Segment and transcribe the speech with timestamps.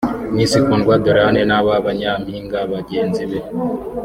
[0.35, 3.39] Miss Kundwa Doriane n’aba banyampinga bagenzi be